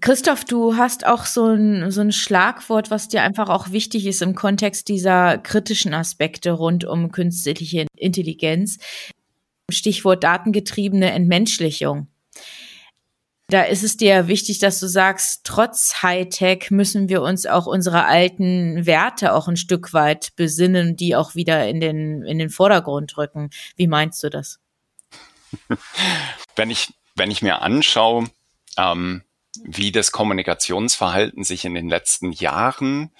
[0.00, 4.22] Christoph, du hast auch so ein, so ein Schlagwort, was dir einfach auch wichtig ist
[4.22, 8.78] im Kontext dieser kritischen Aspekte rund um künstliche Intelligenz.
[9.70, 12.08] Stichwort datengetriebene Entmenschlichung.
[13.48, 18.04] Da ist es dir wichtig, dass du sagst, trotz Hightech müssen wir uns auch unsere
[18.04, 23.16] alten Werte auch ein Stück weit besinnen, die auch wieder in den, in den Vordergrund
[23.18, 23.50] rücken.
[23.74, 24.60] Wie meinst du das?
[26.56, 28.28] Wenn ich, wenn ich mir anschaue,
[28.76, 29.24] ähm,
[29.64, 33.10] wie das Kommunikationsverhalten sich in den letzten Jahren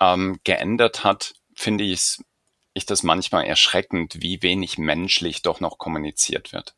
[0.00, 2.18] ähm, geändert hat, finde ich,
[2.74, 6.74] ich das manchmal erschreckend, wie wenig menschlich doch noch kommuniziert wird.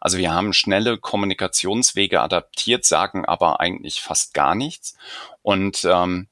[0.00, 4.96] Also wir haben schnelle Kommunikationswege adaptiert, sagen aber eigentlich fast gar nichts
[5.42, 6.28] und ähm,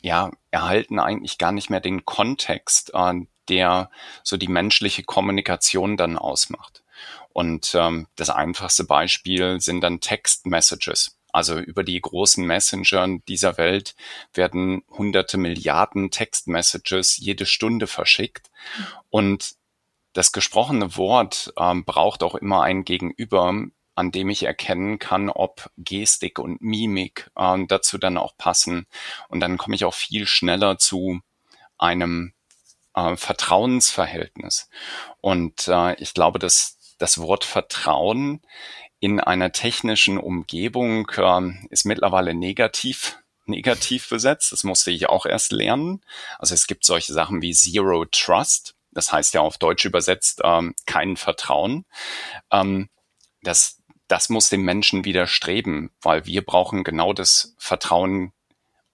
[0.00, 3.14] ja, erhalten eigentlich gar nicht mehr den Kontext, äh,
[3.48, 3.90] der
[4.22, 6.82] so die menschliche Kommunikation dann ausmacht.
[7.32, 11.13] Und ähm, das einfachste Beispiel sind dann Text-Messages.
[11.34, 13.96] Also über die großen Messenger dieser Welt
[14.34, 18.52] werden hunderte Milliarden Text-Messages jede Stunde verschickt.
[19.10, 19.56] Und
[20.12, 23.52] das gesprochene Wort ähm, braucht auch immer ein Gegenüber,
[23.96, 28.86] an dem ich erkennen kann, ob Gestik und Mimik ähm, dazu dann auch passen.
[29.28, 31.20] Und dann komme ich auch viel schneller zu
[31.78, 32.32] einem
[32.94, 34.68] äh, Vertrauensverhältnis.
[35.20, 38.40] Und äh, ich glaube, dass das Wort Vertrauen
[39.04, 44.52] in einer technischen Umgebung äh, ist mittlerweile negativ negativ besetzt.
[44.52, 46.00] Das musste ich auch erst lernen.
[46.38, 48.74] Also es gibt solche Sachen wie Zero Trust.
[48.92, 51.84] Das heißt ja auf Deutsch übersetzt ähm, kein Vertrauen.
[52.50, 52.88] Ähm,
[53.42, 58.32] das, das muss dem Menschen widerstreben, weil wir brauchen genau das Vertrauen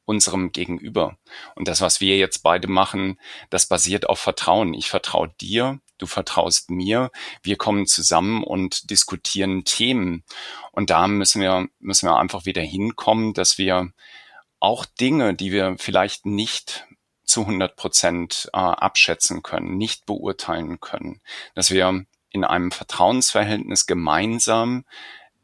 [0.06, 1.18] unserem Gegenüber.
[1.54, 4.74] Und das, was wir jetzt beide machen, das basiert auf Vertrauen.
[4.74, 7.10] Ich vertraue dir, du vertraust mir,
[7.42, 10.24] wir kommen zusammen und diskutieren Themen.
[10.72, 13.92] Und da müssen wir, müssen wir einfach wieder hinkommen, dass wir
[14.58, 16.86] auch Dinge, die wir vielleicht nicht
[17.24, 21.20] zu 100 Prozent äh, abschätzen können, nicht beurteilen können,
[21.54, 24.84] dass wir in einem Vertrauensverhältnis gemeinsam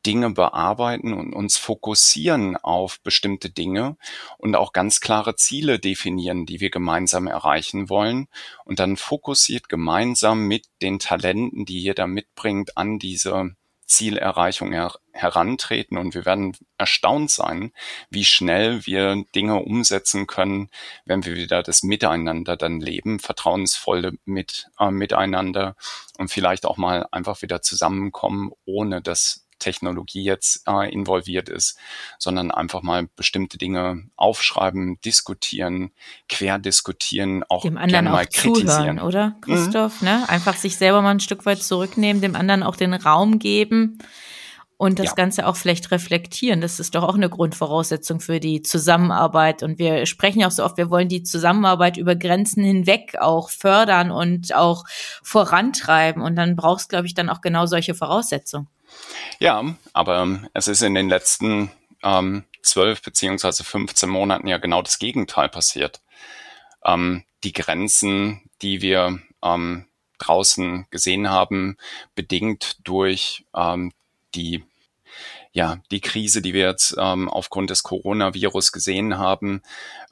[0.07, 3.97] Dinge bearbeiten und uns fokussieren auf bestimmte Dinge
[4.39, 8.29] und auch ganz klare Ziele definieren, die wir gemeinsam erreichen wollen
[8.65, 15.97] und dann fokussiert gemeinsam mit den Talenten, die jeder mitbringt, an diese Zielerreichung her herantreten.
[15.97, 17.73] Und wir werden erstaunt sein,
[18.11, 20.69] wie schnell wir Dinge umsetzen können,
[21.05, 25.77] wenn wir wieder das Miteinander dann leben, vertrauensvolle mit, äh, Miteinander
[26.19, 31.79] und vielleicht auch mal einfach wieder zusammenkommen, ohne dass Technologie jetzt äh, involviert ist,
[32.19, 35.91] sondern einfach mal bestimmte Dinge aufschreiben, diskutieren,
[36.29, 39.41] querdiskutieren, auch dem anderen auch zuhören, oder mhm.
[39.41, 40.01] Christoph?
[40.03, 40.09] Mhm.
[40.09, 40.29] Ne?
[40.29, 43.99] Einfach sich selber mal ein Stück weit zurücknehmen, dem anderen auch den Raum geben
[44.79, 45.13] und das ja.
[45.15, 46.61] Ganze auch vielleicht reflektieren.
[46.61, 49.63] Das ist doch auch eine Grundvoraussetzung für die Zusammenarbeit.
[49.63, 53.49] Und wir sprechen ja auch so oft, wir wollen die Zusammenarbeit über Grenzen hinweg auch
[53.49, 54.85] fördern und auch
[55.23, 56.23] vorantreiben.
[56.23, 58.69] Und dann brauchst, glaube ich, dann auch genau solche Voraussetzungen.
[59.39, 61.71] Ja, aber ähm, es ist in den letzten
[62.03, 66.03] ähm, zwölf beziehungsweise 15 Monaten ja genau das Gegenteil passiert.
[66.85, 69.87] Ähm, die Grenzen, die wir ähm,
[70.19, 71.77] draußen gesehen haben,
[72.15, 73.93] bedingt durch ähm,
[74.37, 74.65] die
[75.53, 79.63] ja, die Krise, die wir jetzt ähm, aufgrund des Coronavirus gesehen haben,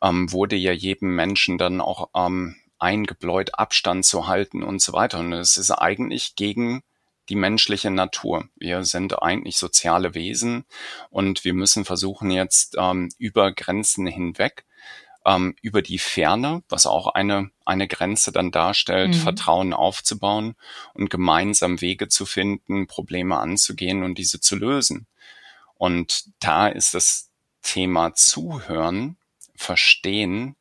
[0.03, 5.19] ähm, wurde ja jedem Menschen dann auch ähm, eingebläut, Abstand zu halten und so weiter.
[5.19, 6.83] Und es ist eigentlich gegen
[7.29, 8.49] die menschliche Natur.
[8.57, 10.65] Wir sind eigentlich soziale Wesen
[11.11, 14.65] und wir müssen versuchen jetzt ähm, über Grenzen hinweg,
[15.25, 19.21] ähm, über die Ferne, was auch eine, eine Grenze dann darstellt, mhm.
[19.21, 20.55] Vertrauen aufzubauen
[20.93, 25.07] und gemeinsam Wege zu finden, Probleme anzugehen und diese zu lösen.
[25.75, 27.31] Und da ist das
[27.63, 29.17] Thema Zuhören,
[29.57, 30.57] Verstehen,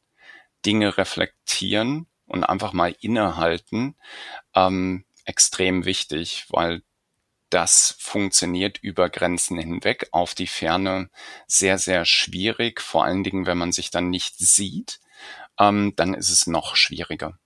[0.66, 3.96] Dinge reflektieren und einfach mal innehalten,
[4.56, 6.84] ähm, extrem wichtig, weil
[7.54, 11.10] das funktioniert über Grenzen hinweg, auf die Ferne
[11.48, 15.00] sehr, sehr schwierig, vor allen Dingen, wenn man sich dann nicht sieht,
[15.60, 17.38] ähm, dann ist es noch schwieriger.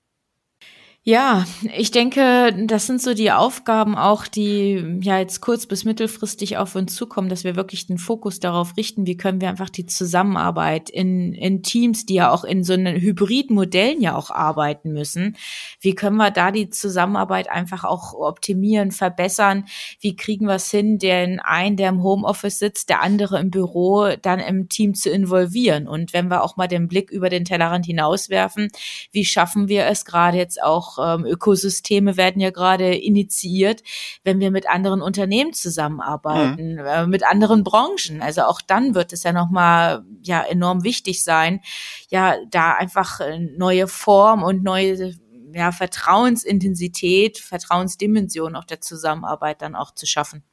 [1.09, 6.57] Ja, ich denke, das sind so die Aufgaben auch, die ja jetzt kurz bis mittelfristig
[6.57, 9.85] auf uns zukommen, dass wir wirklich den Fokus darauf richten, wie können wir einfach die
[9.85, 15.37] Zusammenarbeit in, in Teams, die ja auch in so einen Hybridmodellen ja auch arbeiten müssen,
[15.79, 19.63] wie können wir da die Zusammenarbeit einfach auch optimieren, verbessern,
[20.01, 24.09] wie kriegen wir es hin, den einen, der im Homeoffice sitzt, der andere im Büro,
[24.21, 25.87] dann im Team zu involvieren?
[25.87, 28.67] Und wenn wir auch mal den Blick über den Tellerrand hinauswerfen,
[29.13, 33.83] wie schaffen wir es gerade jetzt auch ähm, Ökosysteme werden ja gerade initiiert,
[34.23, 36.85] wenn wir mit anderen Unternehmen zusammenarbeiten, mhm.
[36.85, 38.21] äh, mit anderen Branchen.
[38.21, 41.61] Also auch dann wird es ja nochmal ja enorm wichtig sein,
[42.09, 45.15] ja da einfach äh, neue Form und neue
[45.53, 50.43] ja, Vertrauensintensität, Vertrauensdimension auch der Zusammenarbeit dann auch zu schaffen.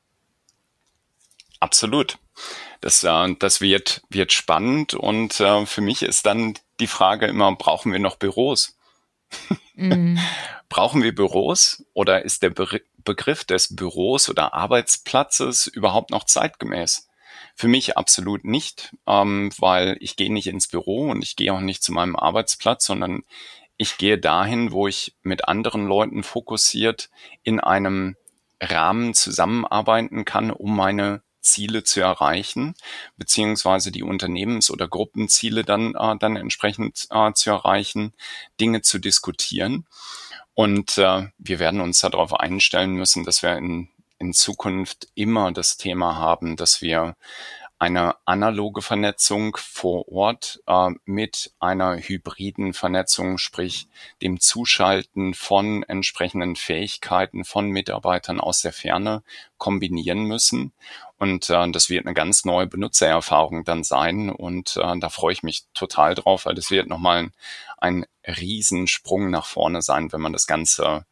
[1.60, 2.18] Absolut.
[2.80, 7.54] Das, äh, das wird, wird spannend und äh, für mich ist dann die Frage immer,
[7.56, 8.73] brauchen wir noch Büros?
[9.74, 10.18] Mhm.
[10.68, 17.10] Brauchen wir Büros oder ist der Be Begriff des Büros oder Arbeitsplatzes überhaupt noch zeitgemäß?
[17.54, 21.60] Für mich absolut nicht, ähm, weil ich gehe nicht ins Büro und ich gehe auch
[21.60, 23.22] nicht zu meinem Arbeitsplatz, sondern
[23.76, 27.10] ich gehe dahin, wo ich mit anderen Leuten fokussiert
[27.42, 28.16] in einem
[28.60, 32.74] Rahmen zusammenarbeiten kann, um meine Ziele zu erreichen,
[33.16, 38.12] beziehungsweise die Unternehmens- oder Gruppenziele dann, äh, dann entsprechend äh, zu erreichen,
[38.60, 39.86] Dinge zu diskutieren.
[40.54, 43.88] Und äh, wir werden uns darauf einstellen müssen, dass wir in,
[44.18, 47.16] in Zukunft immer das Thema haben, dass wir
[47.84, 53.88] eine analoge Vernetzung vor Ort äh, mit einer hybriden Vernetzung, sprich
[54.22, 59.22] dem Zuschalten von entsprechenden Fähigkeiten von Mitarbeitern aus der Ferne
[59.58, 60.72] kombinieren müssen.
[61.18, 64.30] Und äh, das wird eine ganz neue Benutzererfahrung dann sein.
[64.30, 67.32] Und äh, da freue ich mich total drauf, weil das wird nochmal ein,
[67.78, 71.06] ein Riesensprung nach vorne sein, wenn man das Ganze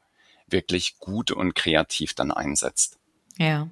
[0.46, 2.98] wirklich gut und kreativ dann einsetzt.
[3.42, 3.68] Ja.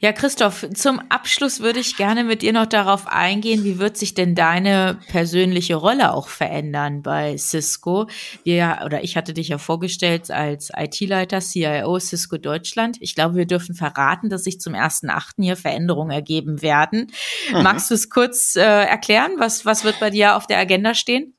[0.00, 4.14] Ja, Christoph, zum Abschluss würde ich gerne mit dir noch darauf eingehen, wie wird sich
[4.14, 8.06] denn deine persönliche Rolle auch verändern bei Cisco?
[8.44, 12.98] Wir, oder ich hatte dich ja vorgestellt als IT-Leiter, CIO Cisco Deutschland.
[13.00, 15.42] Ich glaube, wir dürfen verraten, dass sich zum 1.8.
[15.42, 17.10] hier Veränderungen ergeben werden.
[17.52, 17.62] Mhm.
[17.62, 19.32] Magst du es kurz äh, erklären?
[19.38, 21.34] Was, was wird bei dir auf der Agenda stehen?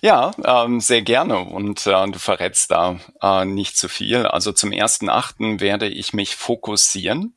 [0.00, 4.26] Ja, ähm, sehr gerne und äh, du verrätst da äh, nicht zu viel.
[4.26, 7.36] Also zum ersten Achten werde ich mich fokussieren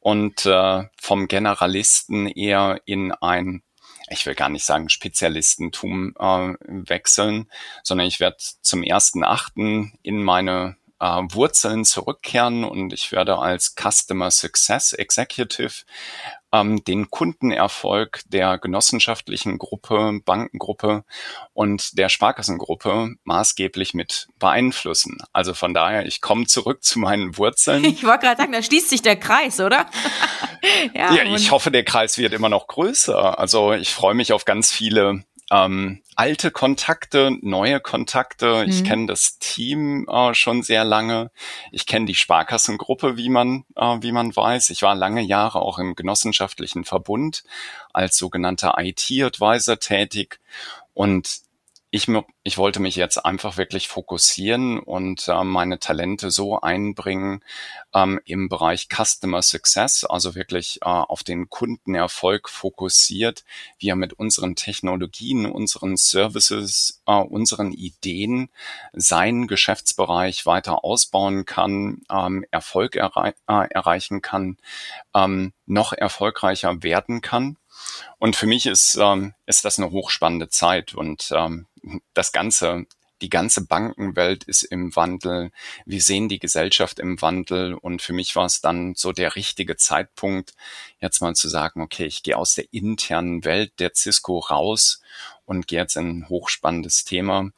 [0.00, 3.62] und äh, vom Generalisten eher in ein
[4.12, 7.50] ich will gar nicht sagen Spezialistentum äh, wechseln,
[7.82, 13.74] sondern ich werde zum ersten Achten in meine äh, Wurzeln zurückkehren und ich werde als
[13.74, 15.82] Customer Success Executive
[16.52, 21.04] ähm, den Kundenerfolg der genossenschaftlichen Gruppe, Bankengruppe
[21.54, 25.18] und der Sparkassengruppe maßgeblich mit beeinflussen.
[25.32, 27.84] Also von daher, ich komme zurück zu meinen Wurzeln.
[27.84, 29.86] Ich wollte gerade sagen, da schließt sich der Kreis, oder?
[30.94, 33.40] ja, ja ich hoffe, der Kreis wird immer noch größer.
[33.40, 38.64] Also ich freue mich auf ganz viele ähm, alte Kontakte, neue Kontakte.
[38.64, 38.70] Mhm.
[38.70, 41.30] Ich kenne das Team äh, schon sehr lange.
[41.70, 44.70] Ich kenne die Sparkassengruppe, wie man, äh, wie man weiß.
[44.70, 47.44] Ich war lange Jahre auch im genossenschaftlichen Verbund
[47.92, 50.40] als sogenannter IT-Advisor tätig.
[50.94, 51.42] Und
[51.94, 52.08] ich,
[52.42, 57.44] ich wollte mich jetzt einfach wirklich fokussieren und äh, meine Talente so einbringen
[57.92, 63.44] ähm, im Bereich Customer Success, also wirklich äh, auf den Kundenerfolg fokussiert,
[63.78, 68.48] wie er mit unseren Technologien, unseren Services, äh, unseren Ideen
[68.94, 74.56] seinen Geschäftsbereich weiter ausbauen kann, ähm, Erfolg errei äh, erreichen kann,
[75.14, 77.58] ähm, noch erfolgreicher werden kann.
[78.18, 81.66] Und für mich ist, ähm, ist das eine hochspannende Zeit und ähm,
[82.14, 82.86] das Ganze,
[83.20, 85.50] die ganze Bankenwelt ist im Wandel.
[85.86, 89.76] Wir sehen die Gesellschaft im Wandel und für mich war es dann so der richtige
[89.76, 90.54] Zeitpunkt,
[91.00, 95.00] jetzt mal zu sagen, okay, ich gehe aus der internen Welt der Cisco raus
[95.44, 97.50] und gehe jetzt in ein hochspannendes Thema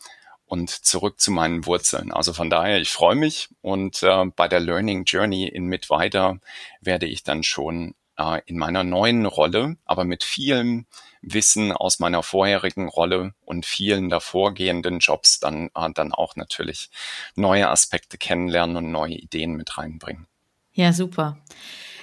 [0.46, 2.12] und zurück zu meinen Wurzeln.
[2.12, 6.38] Also von daher, ich freue mich und äh, bei der Learning Journey in Mitweiter
[6.80, 10.86] werde ich dann schon äh, in meiner neuen Rolle, aber mit vielem
[11.22, 16.90] Wissen aus meiner vorherigen Rolle und vielen davorgehenden Jobs dann, äh, dann auch natürlich
[17.34, 20.26] neue Aspekte kennenlernen und neue Ideen mit reinbringen.
[20.72, 21.38] Ja, super.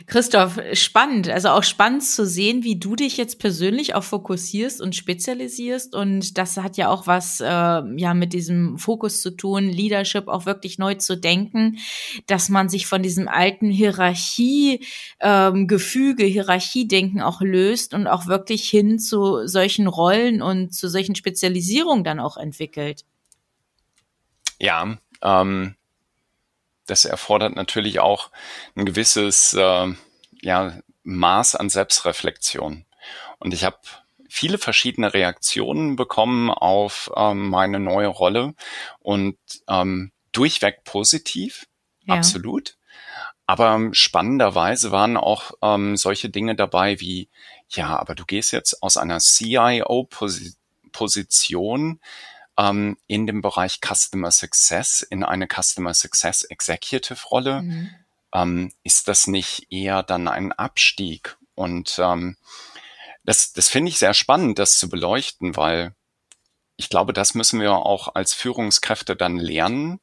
[0.07, 1.29] Christoph, spannend.
[1.29, 5.95] Also auch spannend zu sehen, wie du dich jetzt persönlich auch fokussierst und spezialisierst.
[5.95, 10.45] Und das hat ja auch was äh, ja mit diesem Fokus zu tun, Leadership auch
[10.45, 11.77] wirklich neu zu denken,
[12.27, 14.85] dass man sich von diesem alten Hierarchie,
[15.19, 22.03] ähm, Hierarchiedenken auch löst und auch wirklich hin zu solchen Rollen und zu solchen Spezialisierungen
[22.03, 23.05] dann auch entwickelt.
[24.59, 25.75] Ja, ähm,
[26.91, 28.29] das erfordert natürlich auch
[28.75, 29.87] ein gewisses äh,
[30.41, 32.85] ja, Maß an Selbstreflexion.
[33.39, 33.77] Und ich habe
[34.29, 38.55] viele verschiedene Reaktionen bekommen auf ähm, meine neue Rolle
[38.99, 39.37] und
[39.67, 41.67] ähm, durchweg positiv,
[42.05, 42.15] ja.
[42.15, 42.75] absolut.
[43.45, 47.29] Aber spannenderweise waren auch ähm, solche Dinge dabei wie,
[47.69, 51.99] ja, aber du gehst jetzt aus einer CIO-Position
[52.61, 57.63] ähm, in dem Bereich Customer Success in eine Customer Success Executive Rolle.
[57.63, 57.89] Mhm.
[58.33, 61.37] Ähm, ist das nicht eher dann ein Abstieg?
[61.55, 62.37] Und ähm,
[63.25, 65.95] das, das finde ich sehr spannend, das zu beleuchten, weil
[66.77, 69.99] ich glaube, das müssen wir auch als Führungskräfte dann lernen,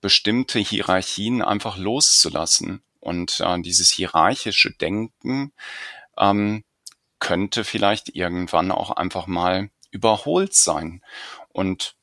[0.00, 2.82] bestimmte Hierarchien einfach loszulassen.
[3.00, 5.52] Und äh, dieses hierarchische Denken
[6.18, 6.64] ähm,
[7.18, 11.02] könnte vielleicht irgendwann auch einfach mal überholt sein.
[11.56, 11.96] Und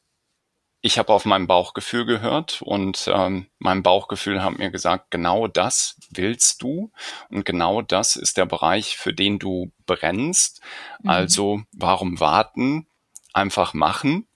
[0.82, 5.95] ich habe auf mein Bauchgefühl gehört und ähm, mein Bauchgefühl hat mir gesagt, genau das
[6.10, 6.91] willst du
[7.30, 10.62] und genau das ist der Bereich, für den du brennst.
[11.04, 11.10] Mhm.
[11.10, 12.88] Also warum warten?
[13.32, 14.28] Einfach machen.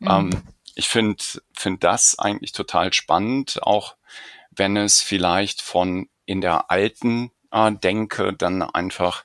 [0.00, 0.08] Mhm.
[0.10, 0.42] Ähm,
[0.74, 1.22] ich finde
[1.52, 3.94] find das eigentlich total spannend, auch
[4.50, 9.24] wenn es vielleicht von in der alten äh, Denke dann einfach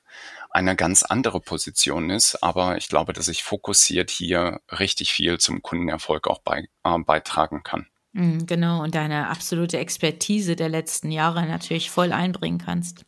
[0.49, 2.43] eine ganz andere Position ist.
[2.43, 7.63] Aber ich glaube, dass ich fokussiert hier richtig viel zum Kundenerfolg auch bei, äh, beitragen
[7.63, 7.87] kann.
[8.11, 13.05] Mhm, genau, und deine absolute Expertise der letzten Jahre natürlich voll einbringen kannst.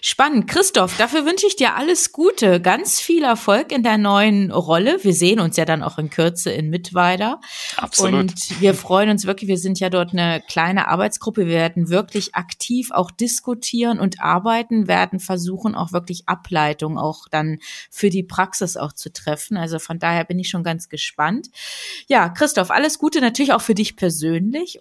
[0.00, 0.46] Spannend.
[0.46, 5.02] Christoph, dafür wünsche ich dir alles Gute, ganz viel Erfolg in der neuen Rolle.
[5.02, 7.40] Wir sehen uns ja dann auch in Kürze in Mittweida.
[7.76, 8.20] Absolut.
[8.20, 11.46] Und wir freuen uns wirklich, wir sind ja dort eine kleine Arbeitsgruppe.
[11.46, 17.58] Wir werden wirklich aktiv auch diskutieren und arbeiten, werden versuchen, auch wirklich Ableitungen auch dann
[17.90, 19.56] für die Praxis auch zu treffen.
[19.56, 21.48] Also von daher bin ich schon ganz gespannt.
[22.06, 24.80] Ja, Christoph, alles Gute natürlich auch für dich persönlich persönlich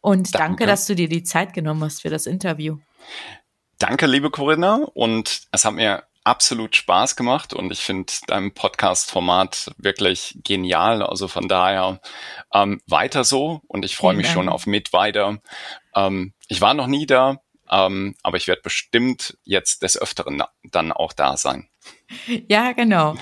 [0.00, 0.38] und danke.
[0.38, 2.78] danke, dass du dir die Zeit genommen hast für das Interview.
[3.78, 9.72] Danke, liebe Corinna, und es hat mir absolut Spaß gemacht und ich finde dein Podcast-Format
[9.78, 11.02] wirklich genial.
[11.02, 12.00] Also von daher
[12.52, 14.34] ähm, weiter so und ich freue mich Dank.
[14.34, 15.38] schon auf mit weiter.
[15.94, 17.40] Ähm, ich war noch nie da,
[17.70, 21.68] ähm, aber ich werde bestimmt jetzt des Öfteren dann auch da sein.
[22.48, 23.16] Ja, genau.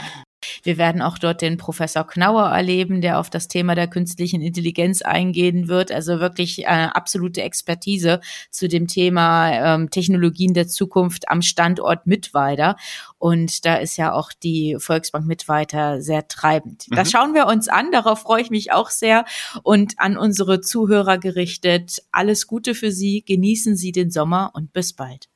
[0.63, 5.03] Wir werden auch dort den Professor Knauer erleben, der auf das Thema der künstlichen Intelligenz
[5.03, 5.93] eingehen wird.
[5.93, 8.21] Also wirklich äh, absolute Expertise
[8.51, 12.77] zu dem Thema ähm, Technologien der Zukunft am Standort Mittweida.
[13.19, 16.87] Und da ist ja auch die Volksbank Mittweida sehr treibend.
[16.89, 16.97] Mhm.
[16.97, 17.91] Das schauen wir uns an.
[17.93, 19.25] Darauf freue ich mich auch sehr.
[19.63, 23.25] Und an unsere Zuhörer gerichtet, alles Gute für Sie.
[23.25, 25.29] Genießen Sie den Sommer und bis bald.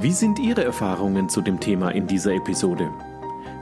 [0.00, 2.88] Wie sind Ihre Erfahrungen zu dem Thema in dieser Episode?